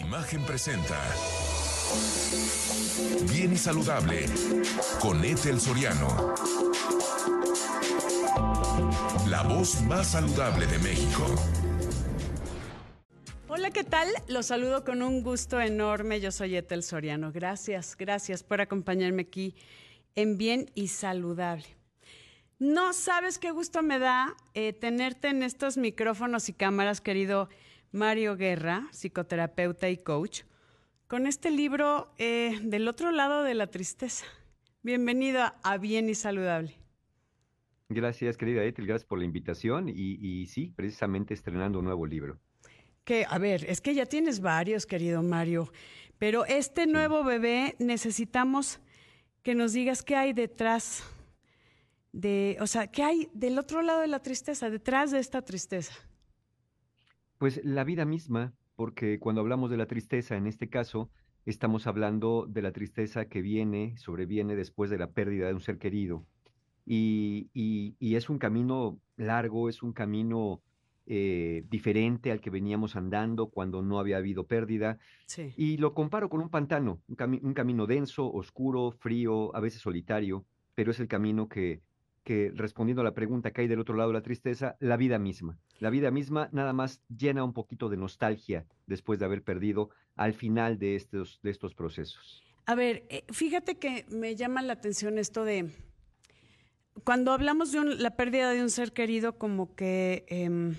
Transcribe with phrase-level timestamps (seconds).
[0.00, 1.00] Imagen presenta.
[3.32, 4.26] Bien y saludable
[5.00, 6.34] con Ethel Soriano.
[9.26, 11.24] La voz más saludable de México.
[13.48, 14.08] Hola, ¿qué tal?
[14.28, 16.20] Los saludo con un gusto enorme.
[16.20, 17.32] Yo soy Ethel Soriano.
[17.32, 19.54] Gracias, gracias por acompañarme aquí
[20.14, 21.64] en Bien y Saludable.
[22.58, 27.48] No sabes qué gusto me da eh, tenerte en estos micrófonos y cámaras, querido
[27.92, 30.42] Mario Guerra, psicoterapeuta y coach,
[31.06, 34.26] con este libro eh, del otro lado de la tristeza.
[34.82, 36.74] Bienvenido a Bien y Saludable.
[37.88, 42.40] Gracias, querida Ethel, gracias por la invitación y, y sí, precisamente estrenando un nuevo libro.
[43.04, 45.72] Que, a ver, es que ya tienes varios, querido Mario,
[46.18, 48.80] pero este nuevo bebé necesitamos
[49.42, 51.04] que nos digas qué hay detrás
[52.12, 55.94] de, o sea, qué hay del otro lado de la tristeza, detrás de esta tristeza.
[57.38, 61.10] Pues la vida misma, porque cuando hablamos de la tristeza, en este caso,
[61.44, 65.78] estamos hablando de la tristeza que viene, sobreviene después de la pérdida de un ser
[65.78, 66.24] querido.
[66.84, 70.62] Y, y, es un camino largo, es un camino
[71.06, 74.98] eh, diferente al que veníamos andando cuando no había habido pérdida.
[75.26, 75.52] Sí.
[75.56, 79.80] Y lo comparo con un pantano, un, cami un camino denso, oscuro, frío, a veces
[79.80, 80.44] solitario,
[80.76, 81.80] pero es el camino que,
[82.26, 85.16] que respondiendo a la pregunta que hay del otro lado de la tristeza, la vida
[85.16, 85.60] misma.
[85.78, 90.34] La vida misma nada más llena un poquito de nostalgia después de haber perdido al
[90.34, 92.42] final de estos, de estos procesos.
[92.66, 95.70] A ver, eh, fíjate que me llama la atención esto de
[97.04, 100.74] cuando hablamos de la pérdida de un ser querido, como que, eh,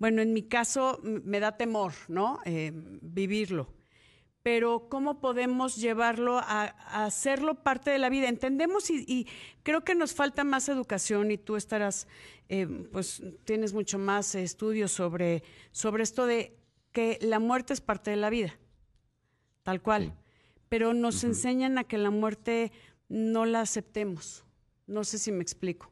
[0.00, 2.40] bueno, en mi caso me da temor, ¿no?
[2.44, 3.75] Eh, vivirlo
[4.46, 8.28] pero cómo podemos llevarlo a, a, hacerlo parte de la vida.
[8.28, 9.26] Entendemos y, y,
[9.64, 12.06] creo que nos falta más educación y tú estarás,
[12.48, 16.56] eh, pues tienes mucho más estudios sobre, sobre esto de
[16.92, 18.56] que la muerte es parte de la vida,
[19.64, 20.16] tal cual,
[20.68, 21.30] pero nos uh -huh.
[21.30, 22.70] enseñan a que la muerte
[23.08, 24.44] no la aceptemos.
[24.86, 25.90] No sé si me explico.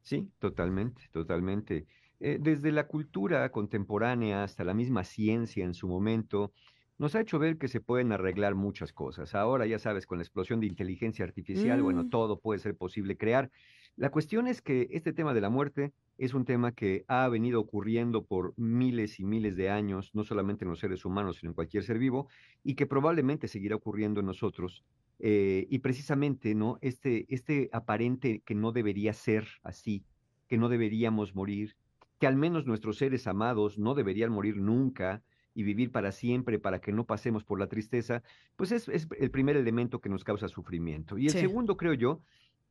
[0.00, 1.86] Sí, totalmente, totalmente.
[2.18, 6.54] Eh, desde la cultura contemporánea hasta la misma ciencia en su momento,
[6.98, 9.34] nos ha hecho ver que se pueden arreglar muchas cosas.
[9.34, 11.82] Ahora, ya sabes, con la explosión de inteligencia artificial, mm.
[11.82, 13.50] bueno, todo puede ser posible crear.
[13.96, 17.60] La cuestión es que este tema de la muerte es un tema que ha venido
[17.60, 21.54] ocurriendo por miles y miles de años, no solamente en los seres humanos, sino en
[21.54, 22.28] cualquier ser vivo,
[22.62, 24.84] y que probablemente seguirá ocurriendo en nosotros.
[25.20, 26.78] Eh, y precisamente, ¿no?
[26.80, 30.04] Este, este aparente que no debería ser así,
[30.48, 31.76] que no deberíamos morir,
[32.18, 35.22] que al menos nuestros seres amados no deberían morir nunca,
[35.54, 38.22] y vivir para siempre para que no pasemos por la tristeza,
[38.56, 41.16] pues es, es el primer elemento que nos causa sufrimiento.
[41.16, 41.38] Y el sí.
[41.38, 42.20] segundo, creo yo,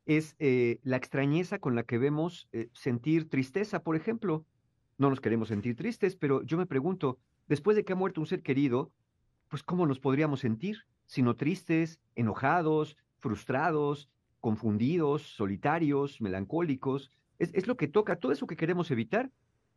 [0.06, 4.46] es eh, la extrañeza con la que vemos eh, sentir tristeza, por ejemplo.
[4.98, 7.18] No nos queremos sentir tristes, pero yo me pregunto,
[7.48, 8.92] después de que ha muerto un ser querido,
[9.48, 10.86] pues ¿cómo nos podríamos sentir?
[11.06, 17.12] Sino tristes, enojados, frustrados, confundidos, solitarios, melancólicos.
[17.40, 19.32] Es, es lo que toca, todo eso que queremos evitar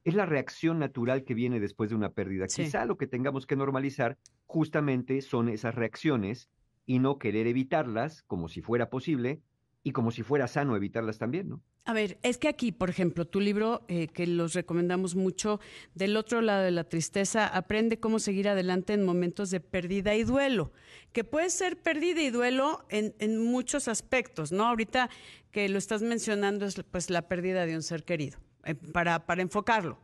[0.06, 2.48] es la reacción natural que viene después de una pérdida.
[2.48, 2.62] Sí.
[2.62, 6.48] Quizá lo que tengamos que normalizar justamente son esas reacciones
[6.86, 9.40] y no querer evitarlas como si fuera posible
[9.82, 11.60] y como si fuera sano evitarlas también, ¿no?
[11.84, 15.58] A ver, es que aquí, por ejemplo, tu libro, eh, que los recomendamos mucho,
[15.94, 20.22] Del otro lado de la tristeza, aprende cómo seguir adelante en momentos de pérdida y
[20.22, 20.72] duelo,
[21.12, 24.66] que puede ser pérdida y duelo en, en muchos aspectos, ¿no?
[24.66, 25.10] Ahorita
[25.50, 28.38] que lo estás mencionando es pues la pérdida de un ser querido
[28.74, 29.98] para, para, enfocarlo.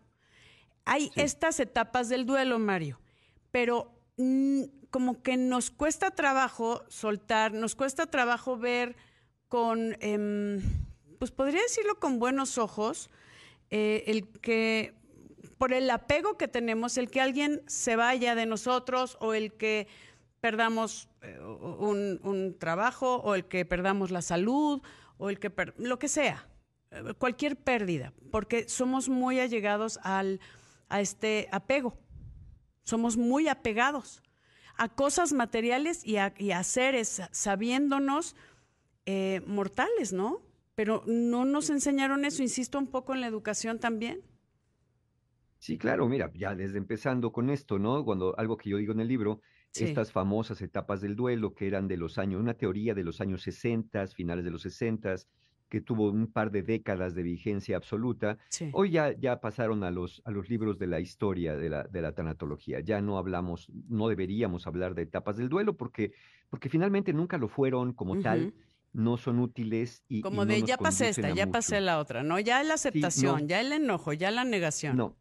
[0.84, 1.20] Hay sí.
[1.20, 3.00] estas etapas del duelo, Mario,
[3.50, 8.94] pero mmm, como que nos cuesta trabajo soltar, nos cuesta trabajo ver
[9.48, 10.60] con, eh,
[11.18, 13.10] pues podría decirlo con buenos ojos,
[13.70, 14.94] eh, el que
[15.56, 19.86] por el apego que tenemos, el que alguien se vaya de nosotros o el que
[20.40, 24.82] perdamos eh, un, un, trabajo o el que perdamos la salud
[25.18, 26.48] o el que lo que sea
[27.18, 30.40] cualquier pérdida, porque somos muy allegados al,
[30.88, 31.98] a este apego.
[32.84, 34.22] Somos muy apegados
[34.76, 38.36] a cosas materiales y a, y a seres, sabiéndonos
[39.06, 40.42] eh, mortales, ¿no?
[40.74, 44.22] Pero no nos enseñaron eso, insisto un poco en la educación también.
[45.58, 48.04] Sí, claro, mira, ya desde empezando con esto, ¿no?
[48.04, 49.40] Cuando algo que yo digo en el libro,
[49.70, 49.84] sí.
[49.84, 53.42] estas famosas etapas del duelo que eran de los años, una teoría de los años
[53.42, 55.14] 60, finales de los 60,
[55.72, 58.68] que tuvo un par de décadas de vigencia absoluta, sí.
[58.74, 62.02] hoy ya, ya pasaron a los, a los libros de la historia de la, de
[62.02, 62.80] la tanatología.
[62.80, 66.12] Ya no hablamos, no deberíamos hablar de etapas del duelo porque,
[66.50, 68.22] porque finalmente nunca lo fueron como uh -huh.
[68.22, 68.54] tal,
[68.92, 70.20] no son útiles y...
[70.20, 72.38] Como y de ya pasé esta, ya pasé la otra, ¿no?
[72.38, 74.98] Ya la aceptación, sí, no, ya el enojo, ya la negación.
[74.98, 75.16] No,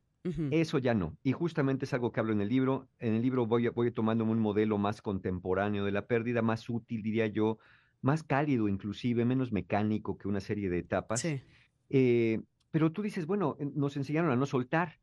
[0.52, 1.16] Eso ya no.
[1.24, 2.90] Y justamente es algo que hablo en el libro.
[3.00, 7.02] En el libro voy, voy tomando un modelo más contemporáneo de la pérdida, más útil,
[7.02, 7.58] diría yo,
[8.02, 11.22] más cálido inclusive, menos mecánico que una serie de etapas.
[11.22, 11.42] Sí.
[11.90, 15.00] Eh, pero tú dices, bueno, nos enseñaron a no soltar.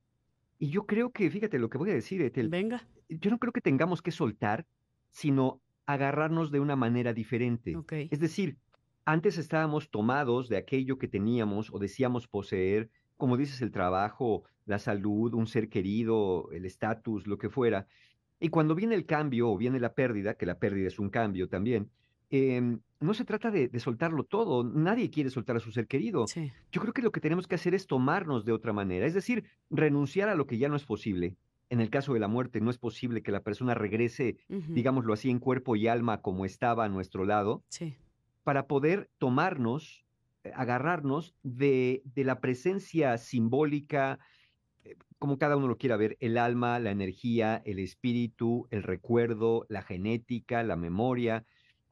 [0.59, 2.49] Y yo creo que, fíjate lo que voy a decir, Etel.
[2.49, 2.89] Venga.
[3.09, 4.67] Yo no creo que tengamos que soltar,
[5.11, 7.75] sino agarrarnos de una manera diferente.
[8.11, 8.59] Es decir,
[9.05, 14.79] antes estábamos tomados de aquello que teníamos o decíamos poseer, como dices, el trabajo, la
[14.79, 17.87] salud, un ser querido, el estatus, lo que fuera.
[18.41, 21.49] Y cuando viene el cambio o viene la pérdida, que la pérdida es un cambio
[21.49, 21.91] también,
[22.31, 24.65] em, no se trata de, soltarlo todo.
[24.65, 26.27] Nadie quiere soltar a su ser querido.
[26.73, 29.45] Yo creo que lo que tenemos que hacer es tomarnos de otra manera, es decir,
[29.71, 31.37] renunciar a lo que ya no es posible.
[31.71, 35.29] En el caso de la muerte, no es posible que la persona regrese, digámoslo así,
[35.29, 37.63] en cuerpo y alma como estaba a nuestro lado,
[38.43, 40.07] para poder tomarnos
[40.45, 44.21] eh, agarrarnos de, de la presencia simbólica,
[44.85, 49.67] eh, como cada uno lo quiera ver, el alma, la energía, el espíritu, el recuerdo,
[49.69, 51.45] la genética, la memoria.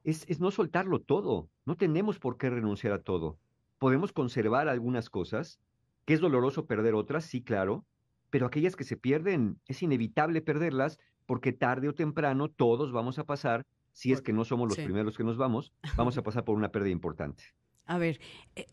[0.07, 1.51] Es, es, no soltarlo todo.
[1.67, 3.39] No tenemos por qué renunciar a todo.
[3.79, 5.61] Podemos conservar algunas cosas,
[6.07, 7.85] que es doloroso perder otras, sí, claro,
[8.31, 13.25] pero aquellas que se pierden, es inevitable perderlas porque tarde o temprano todos vamos a
[13.25, 16.57] pasar, si es que no somos los primeros que nos vamos, vamos a pasar por
[16.57, 17.43] una pérdida importante.
[17.87, 18.21] A ver,
[18.55, 18.67] eh,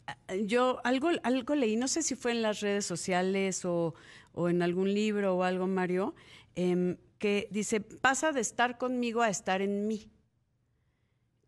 [0.45, 3.95] yo algo, algo leí, no sé si fue en las redes sociales o,
[4.35, 6.13] en algún libro o algo, Mario,
[6.55, 10.11] em, que dice, pasa de estar conmigo a estar en mí.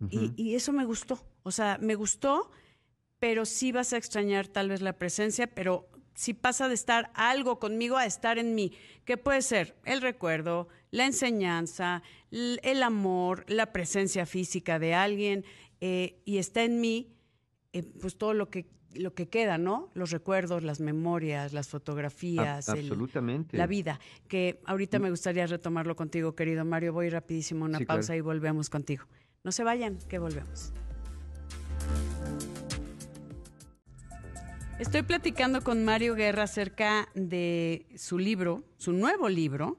[0.09, 2.51] Y, y, eso me gustó, o sea, me gustó,
[3.19, 7.59] pero sí vas a extrañar tal vez la presencia, pero sí pasa de estar algo
[7.59, 12.01] conmigo a estar en mí, ¿Qué puede ser el recuerdo, la enseñanza,
[12.31, 15.45] el amor, la presencia física de alguien,
[15.79, 17.15] eh, y está en mí
[17.73, 19.91] eh, pues todo lo que lo que queda, ¿no?
[19.93, 23.57] Los recuerdos, las memorias, las fotografías, absolutamente.
[23.57, 23.99] la vida.
[24.29, 25.01] Que ahorita mm.
[25.01, 26.93] me gustaría retomarlo contigo, querido Mario.
[26.93, 29.05] Voy rapidísimo a una pausa y volvemos contigo.
[29.45, 30.73] No se vayan, que volvemos.
[34.79, 39.77] Estoy platicando con Mario Guerra acerca de su libro, su nuevo libro,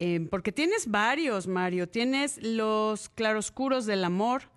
[0.00, 1.88] eh, porque tienes varios, Mario.
[1.88, 4.50] Tienes Los claroscuros del amor,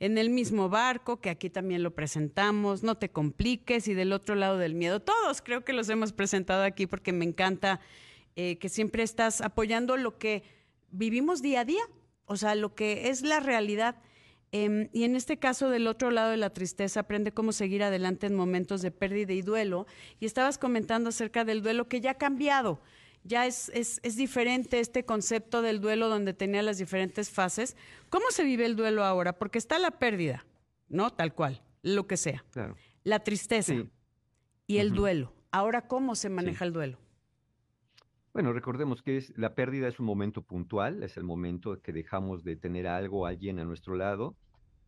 [0.00, 4.34] en el mismo barco, que aquí también lo presentamos, no te compliques, y del otro
[4.34, 5.00] lado del miedo.
[5.00, 7.78] Todos creo que los hemos presentado aquí porque me encanta
[8.34, 10.42] eh, que siempre estás apoyando lo que
[10.90, 11.84] vivimos día a día,
[12.26, 13.96] o sea, lo que es la realidad.
[14.52, 18.26] Em, y en este caso, del otro lado de la tristeza, aprende cómo seguir adelante
[18.26, 19.86] en momentos de pérdida y duelo.
[20.20, 22.80] Y estabas comentando acerca del duelo que ya ha cambiado
[23.24, 27.74] ya es, es, es, diferente este concepto del duelo donde tenía las diferentes fases.
[28.10, 29.38] ¿Cómo se vive el duelo ahora?
[29.38, 30.44] Porque está la pérdida,
[30.88, 31.10] ¿no?
[31.10, 32.44] Tal cual, lo que sea.
[33.02, 33.74] La tristeza
[34.66, 35.32] y el duelo.
[35.50, 36.98] Ahora, ¿cómo se maneja el duelo?
[38.34, 42.42] Bueno, recordemos que es, la pérdida es un momento puntual, es el momento que dejamos
[42.42, 44.36] de tener algo, alguien a nuestro lado.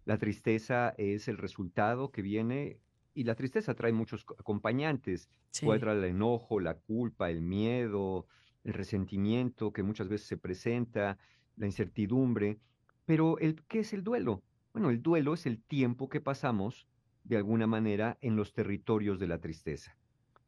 [0.05, 2.81] La tristeza es el resultado que viene
[3.15, 5.31] y la tristeza trae muchos acompañantes.
[5.61, 8.27] Puede traer el enojo, la culpa, el miedo,
[8.65, 11.17] el resentimiento que muchas veces se presenta,
[11.55, 12.59] la incertidumbre.
[13.05, 14.43] Pero el, ¿qué es el duelo?
[14.73, 16.89] Bueno, el duelo es el tiempo que pasamos
[17.23, 19.97] de alguna manera en los territorios de la tristeza.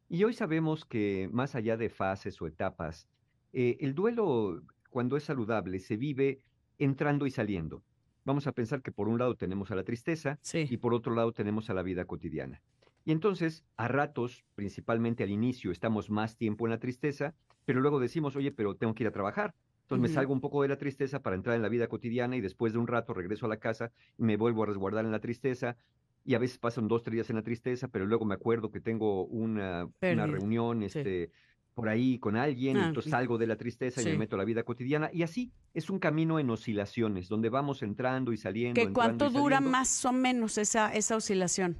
[0.08, 3.08] Y hoy sabemos que más allá de fases o etapas,
[3.52, 6.40] eh, el duelo, cuando es saludable, se vive
[6.78, 7.82] entrando y saliendo
[8.28, 11.32] vamos a pensar que por un lado tenemos a la tristeza y por otro lado
[11.32, 12.60] tenemos a la vida cotidiana.
[13.06, 17.34] Y entonces, a ratos, principalmente al inicio, estamos más tiempo en la tristeza,
[17.64, 19.54] pero luego decimos, oye, pero tengo que ir a trabajar.
[19.80, 22.42] Entonces me salgo un poco de la tristeza para entrar en la vida cotidiana y
[22.42, 25.20] después de un rato regreso a la casa y me vuelvo a resguardar en la
[25.20, 25.78] tristeza.
[26.24, 28.80] Y a veces pasan dos, tres días en la tristeza, pero luego me acuerdo que
[28.80, 31.30] tengo una, una reunión este,
[31.74, 34.44] por ahí con alguien, ah, entonces salgo de la tristeza y me meto a la
[34.44, 35.10] vida cotidiana.
[35.12, 38.80] Y así es un camino en oscilaciones, donde vamos entrando y saliendo.
[38.80, 41.76] ¿Qué cuánto dura más o menos esa, esa oscilación?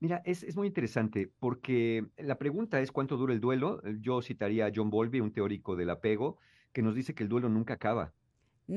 [0.00, 3.82] Mira, es, es, muy interesante porque la pregunta es cuánto dura el duelo.
[4.00, 6.38] Yo citaría a John Bowlby, un teórico del apego,
[6.72, 8.14] que nos dice que el duelo nunca acaba.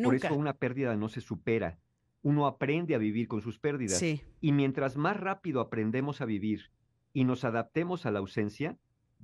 [0.04, 1.80] Por eso una pérdida no se supera.
[2.24, 4.02] Uno aprende a vivir con sus pérdidas.
[4.02, 6.72] Y mientras más rápido aprendemos a vivir
[7.14, 8.78] y nos adaptemos a la ausencia,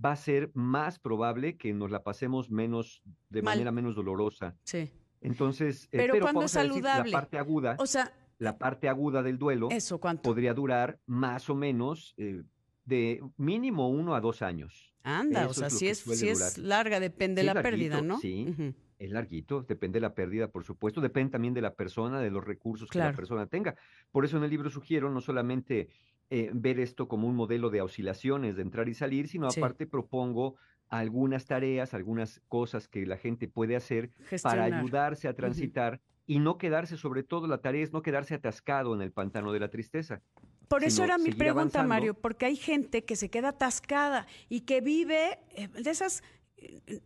[0.04, 4.56] va a ser más probable que nos la pasemos menos, de manera menos dolorosa.
[4.64, 4.92] Sí.
[5.22, 7.12] Entonces, eh, pero, cuando es saludable.
[7.12, 10.22] la parte aguda, o sea, la parte aguda del duelo ¿eso cuánto?
[10.22, 12.44] podría durar más o menos eh,
[12.86, 14.94] de mínimo uno a dos años.
[15.04, 18.20] Anda, o sea, si es, si es larga, depende de la pérdida, ¿no?
[18.20, 22.30] Sí, es larguito, depende de la pérdida, por supuesto, depende también de la persona, de
[22.30, 23.76] los recursos que la persona tenga.
[24.12, 25.88] Por eso en el libro sugiero no solamente
[26.30, 30.58] eh, ver esto como un modelo de oscilaciones, de entrar y salir, sino aparte propongo
[30.90, 34.12] algunas tareas, algunas cosas que la gente puede hacer
[34.44, 38.94] para ayudarse a transitar y no quedarse, sobre todo la tarea es no quedarse atascado
[38.94, 40.22] en el pantano de la tristeza.
[40.68, 44.82] Por eso era mi pregunta, Mario, porque hay gente que se queda atascada y que
[44.82, 46.22] vive eh, de esas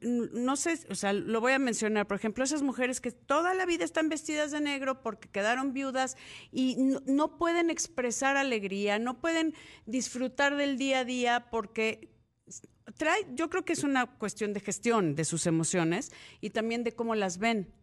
[0.01, 3.65] no sé, o sea, lo voy a mencionar, por ejemplo, esas mujeres que toda la
[3.65, 6.17] vida están vestidas de negro porque quedaron viudas
[6.51, 9.53] y no, pueden expresar alegría, no pueden
[9.85, 12.09] disfrutar del día a día porque
[12.97, 16.93] trae, yo creo que es una cuestión de gestión de sus emociones y también de
[16.93, 17.73] cómo las ven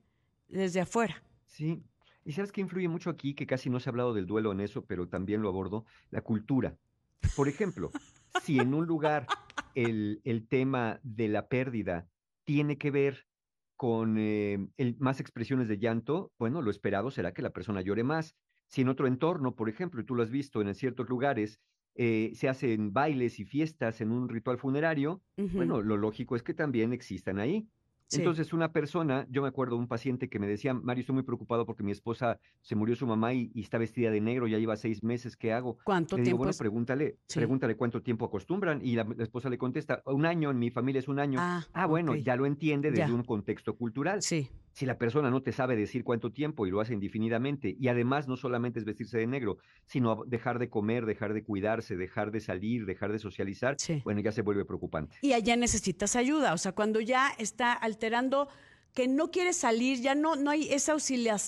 [0.49, 1.23] desde afuera.
[1.47, 1.83] Sí,
[2.25, 4.61] y sabes que influye mucho aquí, que casi no se ha hablado del duelo en
[4.61, 6.77] eso, pero también lo abordo, la cultura.
[7.37, 7.91] Por ejemplo,
[8.43, 9.27] si en un lugar
[9.75, 12.09] el, el tema de la pérdida
[12.45, 13.27] tiene que ver
[13.81, 14.59] con eh,
[14.99, 18.37] más expresiones de llanto, bueno, lo esperado será que la persona llore más.
[18.67, 21.61] Si en otro entorno, por ejemplo, y tú lo has visto en ciertos lugares,
[21.95, 25.23] eh, se hacen bailes y fiestas en un ritual funerario,
[25.55, 27.69] bueno, lo lógico es que también existan ahí.
[28.13, 31.23] Entonces, una persona, yo me acuerdo de un paciente que me decía, Mario, estoy muy
[31.23, 34.77] preocupado porque mi esposa se murió su mamá y, está vestida de negro, ya lleva
[34.77, 35.79] seis meses, ¿qué hago?
[35.85, 36.39] ¿Cuánto tiempo?
[36.39, 38.81] bueno, pregúntale, pregúntale cuánto tiempo acostumbran.
[38.83, 41.39] Y la, esposa le contesta, un año, en mi familia es un año.
[41.41, 44.23] Ah, ah bueno, ya lo entiende desde un contexto cultural.
[44.23, 47.89] Sí si la persona no te sabe decir cuánto tiempo y lo hace indefinidamente, y
[47.89, 52.31] además no solamente es vestirse de negro, sino dejar de comer, dejar de cuidarse, dejar
[52.31, 55.17] de salir, dejar de socializar, bueno, ya se vuelve preocupante.
[55.23, 58.49] Y allá necesitas ayuda, o sea, cuando ya está alterando
[58.95, 60.97] que no quiere salir, ya no, no hay esa,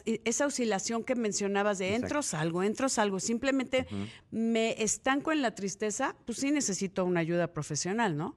[0.05, 3.87] esa oscilación que mencionabas de entro, salgo, entro, salgo, simplemente
[4.31, 8.37] me estanco en la tristeza, pues sí necesito una ayuda profesional, ¿no?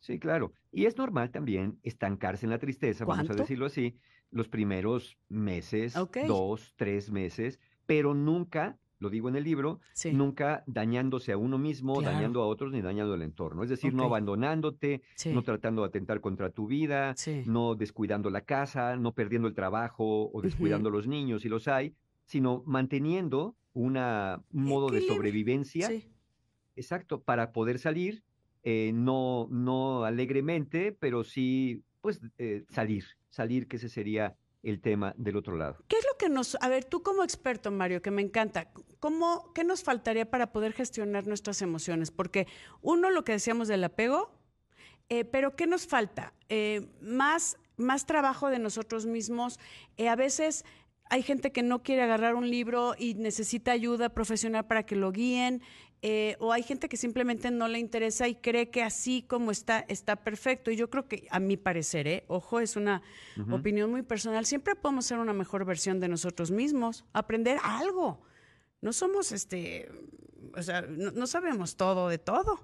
[0.00, 0.52] Sí, claro.
[0.70, 3.96] Y es normal también estancarse en la tristeza, vamos a decirlo así,
[4.30, 5.96] los primeros meses,
[6.26, 9.80] dos, tres meses, pero nunca, lo digo en el libro,
[10.12, 13.62] nunca dañándose a uno mismo, dañando a otros ni dañando al entorno.
[13.62, 15.00] Es decir, no abandonándote,
[15.32, 17.14] no tratando de atentar contra tu vida,
[17.46, 21.66] no descuidando la casa, no perdiendo el trabajo o descuidando a los niños si los
[21.68, 21.94] hay,
[22.26, 25.88] sino manteniendo una, un modo de sobrevivencia.
[26.76, 28.22] Exacto, para poder salir
[28.62, 35.14] eh, no, no alegremente, pero sí, pues, eh, salir, salir, que ese sería el tema
[35.16, 35.76] del otro lado.
[35.88, 39.52] ¿Qué es lo que nos, a ver, tú como experto, Mario, que me encanta, ¿cómo,
[39.54, 42.10] qué nos faltaría para poder gestionar nuestras emociones?
[42.10, 42.46] Porque
[42.82, 44.32] uno, lo que decíamos del apego,
[45.08, 46.34] eh, pero ¿qué nos falta?
[47.02, 49.58] más, más trabajo de nosotros mismos.
[49.98, 50.64] a veces
[51.10, 55.12] hay gente que no quiere agarrar un libro y necesita ayuda profesional para que lo
[55.12, 55.62] guíen.
[56.00, 59.80] Eh, o hay gente que simplemente no le interesa y cree que así como está,
[59.88, 60.70] está perfecto.
[60.70, 62.24] Y yo creo que, a mi parecer, ¿eh?
[62.28, 63.02] ojo, es una
[63.50, 68.22] opinión muy personal, siempre podemos ser una mejor versión de nosotros mismos, aprender algo.
[68.80, 69.90] No somos, este,
[70.56, 72.60] o sea, no, sabemos todo de todo.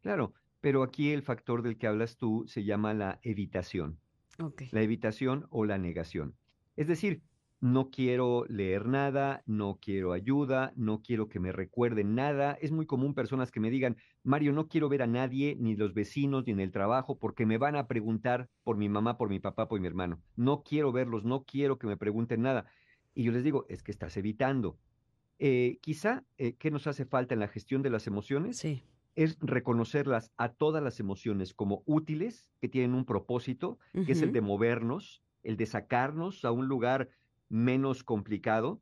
[0.00, 4.00] Claro, pero aquí el factor del que hablas tú se llama la evitación.
[4.70, 6.36] La evitación o la negación.
[6.76, 7.22] Es decir,
[7.60, 12.58] no quiero leer nada, no quiero ayuda, no quiero que me recuerden nada.
[12.60, 15.94] Es muy común personas que me digan, Mario, no quiero ver a nadie, ni los
[15.94, 19.40] vecinos, ni en el trabajo, porque me van a preguntar por mi mamá, por mi
[19.40, 20.22] papá, por mi hermano.
[20.36, 22.66] No quiero verlos, no quiero que me pregunten nada.
[23.14, 24.78] Y yo les digo, es que estás evitando.
[25.38, 28.58] Eh, quizá, eh, ¿qué nos hace falta en la gestión de las emociones?
[28.58, 28.82] Sí.
[29.14, 34.32] Es reconocerlas a todas las emociones como útiles, que tienen un propósito, que es el
[34.32, 37.08] de movernos, el de sacarnos a un lugar
[37.48, 38.80] menos complicado,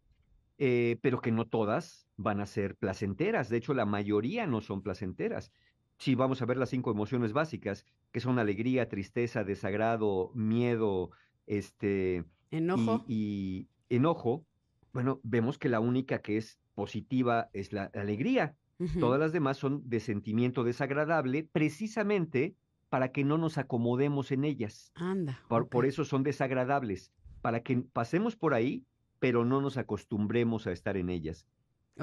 [0.58, 3.48] eh, pero que no todas van a ser placenteras.
[3.48, 5.52] De hecho, la mayoría no son placenteras.
[5.98, 11.10] Si vamos a ver las cinco emociones básicas, que son alegría, tristeza, desagrado, miedo,
[11.46, 13.04] este, enojo.
[13.08, 14.44] Y, enojo,
[14.92, 18.56] bueno, vemos que la única que es positiva es la, alegría.
[18.98, 22.56] Todas las demás son de sentimiento desagradable, precisamente
[22.90, 24.92] para que no nos acomodemos en ellas.
[24.94, 25.40] Anda.
[25.48, 27.12] por eso son desagradables
[27.44, 28.86] para que pasemos por ahí,
[29.18, 31.46] pero no nos acostumbremos a estar en ellas.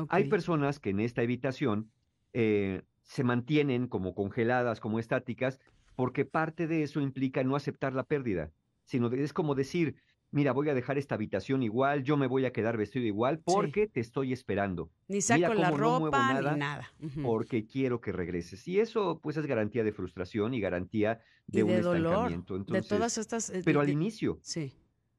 [0.10, 1.90] Hay personas que en esta evitación
[2.34, 5.60] eh, se mantienen como congeladas, como estáticas,
[5.96, 8.52] porque parte de eso implica no aceptar la pérdida,
[8.84, 9.96] sino es como decir,
[10.30, 13.88] mira, voy a dejar esta habitación igual, yo me voy a quedar vestido igual porque
[13.88, 14.92] te estoy esperando.
[15.08, 16.94] Ni saco la ropa, ni nada.
[17.24, 18.68] Porque quiero que regreses.
[18.68, 22.60] Y eso, pues, es garantía de frustración y garantía de, un estancamiento.
[22.60, 23.50] de todas estas...
[23.50, 24.72] Eh, pero al inicio, sí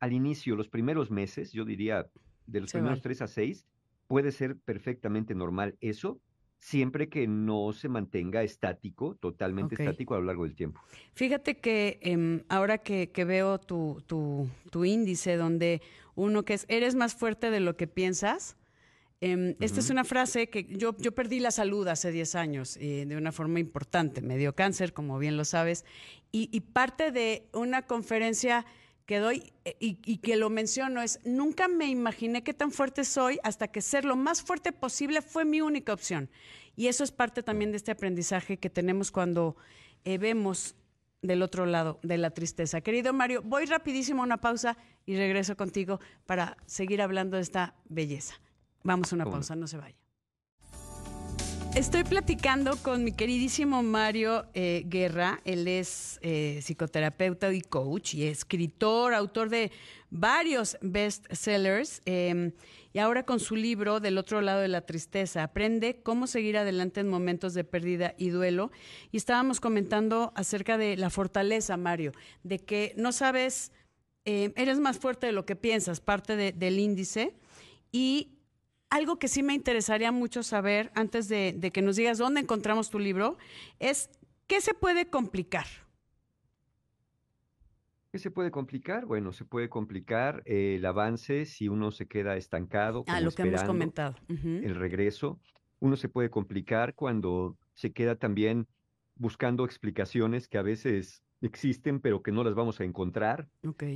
[0.02, 2.10] al inicio, los primeros meses, yo diría
[2.48, 3.64] de los primeros tres a seis,
[4.08, 6.20] puede ser perfectamente normal eso,
[6.58, 10.80] siempre que no se mantenga estático, totalmente estático a lo largo del tiempo.
[11.14, 15.80] Fíjate que em, ahora que, veo tu, tu, índice donde
[16.16, 18.56] uno que es, eres más fuerte de lo que piensas,
[19.24, 23.04] Em, esta es una frase que yo, yo perdí la salud hace 10 años eh,
[23.06, 24.20] de una forma importante.
[24.20, 25.84] Me dio cáncer, como bien lo sabes,
[26.32, 28.66] y, parte de una conferencia
[29.12, 33.04] que doy eh, y, y, que lo menciono es, nunca me imaginé qué tan fuerte
[33.04, 36.30] soy hasta que ser lo más fuerte posible fue mi única opción.
[36.76, 39.54] Y eso es parte también de este aprendizaje que tenemos cuando
[40.06, 40.76] eh, vemos
[41.20, 42.80] del otro lado de la tristeza.
[42.80, 47.74] Querido Mario, voy rapidísimo a una pausa y regreso contigo para seguir hablando de esta
[47.90, 48.40] belleza.
[48.82, 50.01] Vamos a una pausa, no se vaya.
[51.74, 55.40] Estoy platicando con mi queridísimo Mario eh, Guerra.
[55.46, 59.72] Él es eh, psicoterapeuta y coach y escritor, autor de
[60.10, 62.02] varios bestsellers.
[62.04, 62.52] Eh,
[62.92, 67.00] y ahora con su libro Del otro lado de la tristeza, aprende cómo seguir adelante
[67.00, 68.70] en momentos de pérdida y duelo.
[69.10, 72.12] Y estábamos comentando acerca de la fortaleza, Mario,
[72.42, 73.72] de que no sabes,
[74.26, 77.34] eres más fuerte de lo que piensas, parte del índice.
[77.90, 78.41] Y
[78.92, 82.98] algo que sí me interesaría mucho saber antes de, que nos digas dónde encontramos tu
[82.98, 83.38] libro
[83.78, 84.10] es
[84.46, 85.64] qué se puede complicar.
[88.12, 89.06] ¿Qué se puede complicar?
[89.06, 93.04] Bueno, se puede complicar el avance si uno se queda estancado.
[93.06, 94.14] Ah, lo que hemos comentado.
[94.28, 95.40] El regreso.
[95.80, 98.68] Uno se puede complicar cuando se queda también
[99.14, 103.48] buscando explicaciones que a veces existen, pero que no las vamos a encontrar.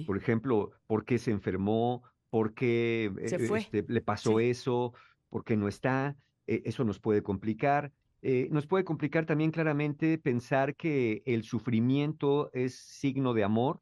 [0.07, 4.93] Por ejemplo, por qué se enfermó, por qué eh, este, le pasó eso,
[5.29, 6.17] por qué no está,
[6.47, 7.93] eh, eso nos puede complicar.
[8.23, 13.81] Eh, nos puede complicar también claramente pensar que el sufrimiento es signo de amor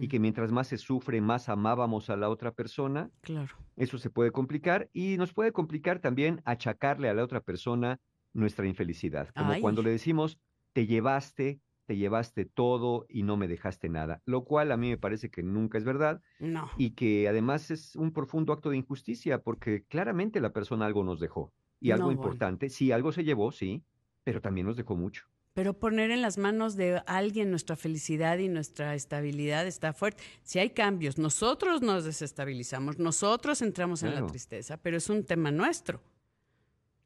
[0.00, 3.10] y que mientras más se sufre, más amábamos a la otra persona.
[3.20, 3.54] Claro.
[3.76, 8.00] Eso se puede complicar y nos puede complicar también achacarle a la otra persona
[8.32, 9.28] nuestra infelicidad.
[9.36, 10.38] Como cuando le decimos,
[10.72, 14.98] te llevaste te llevaste todo y no me dejaste nada, lo cual a mí me
[14.98, 16.68] parece que nunca es verdad no.
[16.76, 21.20] y que además es un profundo acto de injusticia porque claramente la persona algo nos
[21.20, 23.84] dejó y algo importante, sí, algo se llevó, sí,
[24.24, 25.24] pero también nos dejó mucho.
[25.52, 30.22] Pero poner en las manos de alguien nuestra felicidad y nuestra estabilidad está fuerte.
[30.42, 35.50] Si hay cambios, nosotros nos desestabilizamos, nosotros entramos en la tristeza, pero es un tema
[35.50, 36.02] nuestro.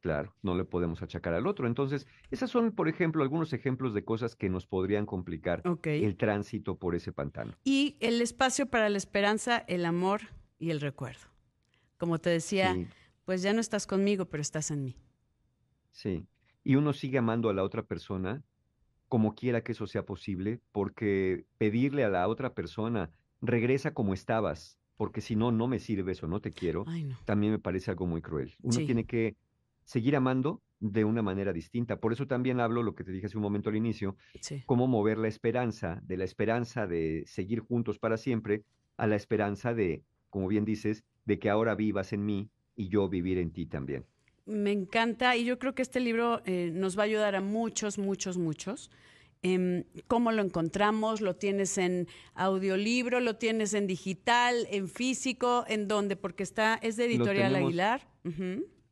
[0.01, 1.67] Claro, no le podemos achacar al otro.
[1.67, 6.75] Entonces, esas son, por ejemplo, algunos ejemplos de cosas que nos podrían complicar el tránsito
[6.75, 7.53] por ese pantano.
[7.63, 10.21] Y el espacio para la esperanza, el amor
[10.57, 11.27] y el recuerdo.
[11.99, 12.75] Como te decía,
[13.25, 14.97] pues ya no estás conmigo, pero estás en mí.
[15.91, 16.25] Sí,
[16.63, 18.43] y uno sigue amando a la otra persona
[19.07, 23.11] como quiera que eso sea posible, porque pedirle a la otra persona,
[23.41, 26.85] regresa como estabas, porque si no, no me sirves o no te quiero,
[27.25, 28.55] también me parece algo muy cruel.
[28.61, 29.35] Uno tiene que
[29.85, 31.99] seguir amando de una manera distinta.
[31.99, 34.15] Por eso también hablo, lo que te dije hace un momento al inicio,
[34.65, 38.63] cómo mover la esperanza, de la esperanza de seguir juntos para siempre,
[38.97, 43.07] a la esperanza de, como bien dices, de que ahora vivas en mí y yo
[43.09, 44.05] vivir en ti también.
[44.45, 47.99] Me encanta y yo creo que este libro eh, nos va a ayudar a muchos,
[47.99, 48.89] muchos, muchos.
[49.43, 51.21] Em, ¿Cómo lo encontramos?
[51.21, 53.19] ¿Lo tienes en audiolibro?
[53.19, 54.67] ¿Lo tienes en digital?
[54.69, 55.63] ¿En físico?
[55.67, 56.15] ¿En dónde?
[56.15, 58.07] Porque está, es de Editorial Aguilar.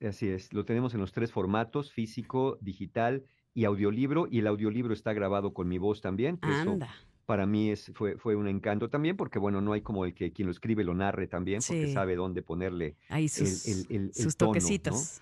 [0.01, 4.93] Así es, lo tenemos en los tres formatos, físico, digital y audiolibro, y el audiolibro
[4.93, 6.39] está grabado con mi voz también.
[6.41, 6.89] Anda.
[7.25, 10.31] para mí es, fue, fue un encanto también, porque bueno, no hay como el que
[10.31, 15.21] quien lo escribe lo narre también, porque sabe dónde ponerle Ahí sus, el, sus toquecitos.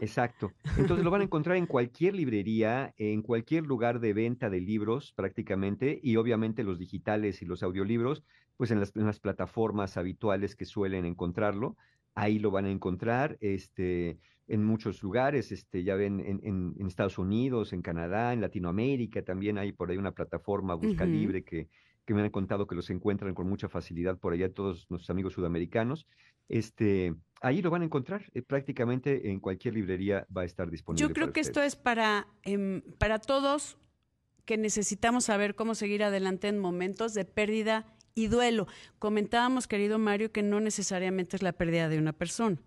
[0.00, 0.52] Exacto.
[0.78, 5.12] Entonces lo van a encontrar en cualquier librería, en cualquier lugar de venta de libros
[5.12, 8.22] prácticamente, y obviamente los digitales y los audiolibros,
[8.56, 11.76] pues en las, en las plataformas habituales que suelen encontrarlo
[12.14, 16.40] ahí lo van a encontrar, este, en muchos lugares, este, ya ven en,
[16.78, 21.42] en, Estados Unidos, en Canadá, en Latinoamérica, también hay por ahí una plataforma Busca Libre
[21.42, 21.68] que,
[22.04, 25.32] que, me han contado que los encuentran con mucha facilidad por allá todos nuestros amigos
[25.32, 26.06] sudamericanos.
[26.48, 31.08] Este, ahí lo van a encontrar, eh, prácticamente en cualquier librería va a estar disponible.
[31.08, 33.78] Yo creo que esto es para, em, para todos
[34.44, 38.66] que necesitamos saber cómo seguir adelante en momentos de pérdida y duelo.
[38.98, 42.58] Comentábamos, querido Mario, que no necesariamente es la pérdida de una persona,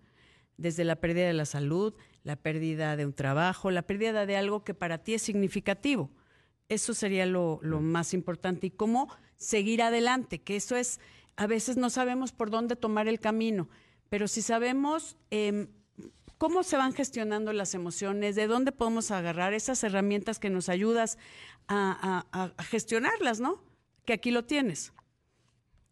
[0.56, 4.64] desde la pérdida de la salud, la pérdida de un trabajo, la pérdida de algo
[4.64, 6.10] que para ti es significativo.
[6.68, 8.66] Eso sería lo, más importante.
[8.66, 11.00] Y cómo seguir adelante, que eso es,
[11.36, 13.68] a veces no sabemos por dónde tomar el camino,
[14.08, 15.68] pero si sabemos em,
[16.38, 21.18] cómo se van gestionando las emociones, de dónde podemos agarrar esas herramientas que nos ayudas
[21.68, 22.24] a
[22.70, 23.62] gestionarlas, ¿no?
[24.04, 24.92] Que aquí lo tienes.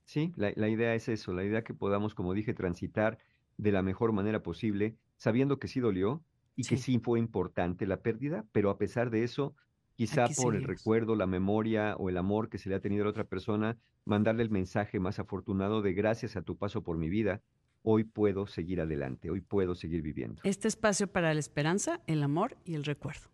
[0.05, 3.19] Sí, la, idea es eso, la idea que podamos, como dije, transitar
[3.57, 6.23] de la mejor manera posible, sabiendo que sí dolió
[6.57, 9.55] y que sí fue importante la pérdida, pero a pesar de eso,
[9.97, 13.07] quizá por el recuerdo, la memoria o el amor que se le ha tenido a
[13.07, 17.09] la otra persona, mandarle el mensaje más afortunado de gracias a tu paso por mi
[17.09, 17.40] vida,
[17.83, 20.40] hoy puedo seguir adelante, hoy puedo seguir viviendo.
[20.45, 23.31] Este espacio para la esperanza, el amor y el recuerdo.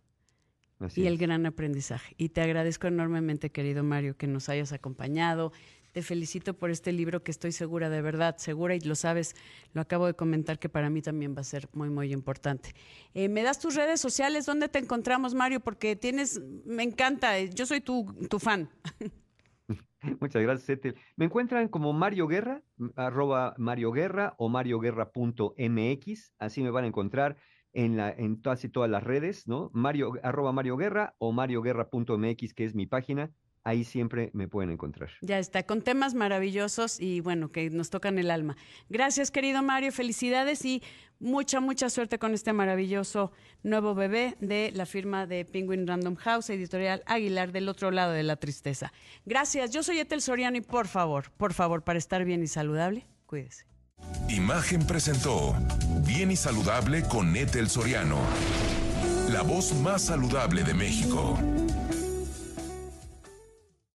[0.97, 2.15] y el gran aprendizaje.
[2.17, 5.53] Y te agradezco enormemente, querido Mario, que nos hayas acompañado.
[5.93, 9.35] Te felicito por este libro que estoy segura, de verdad, segura, y lo sabes,
[9.73, 12.75] lo acabo de comentar que para mí también va a ser muy, muy importante.
[13.15, 14.47] Eh, ¿Me das tus redes sociales?
[14.47, 15.61] ¿Dónde te encontramos, Mario?
[15.61, 18.69] Porque tienes, me encanta, eh, yo soy tu, tu fan.
[20.21, 20.81] Muchas gracias.
[21.17, 22.63] Me encuentran como Mario Guerra,
[22.97, 27.37] arroba Mario Guerra o marioguerra.mx, así me van a encontrar
[27.73, 29.71] en, la, en casi todas las redes, ¿no?
[29.73, 33.31] Mario, arroba Mario Guerra o marioguerra.mx, que es mi página,
[33.65, 35.11] ahí siempre me pueden encontrar.
[35.21, 38.57] Ya está, con temas maravillosos y bueno, que nos tocan el alma.
[38.89, 40.83] Gracias, querido Mario, felicidades y
[41.19, 46.51] mucha, mucha suerte con este maravilloso nuevo bebé de la firma de Penguin Random House,
[46.51, 48.93] editorial Aguilar, del otro lado de la tristeza.
[49.27, 53.07] Gracias, yo soy Etel Soriano y por favor, por favor, para estar bien y saludable,
[53.27, 53.67] cuídese.
[54.31, 55.55] Imagen presentó
[56.07, 58.19] Bien y Saludable con Etel Soriano,
[59.31, 61.39] la voz más saludable de México.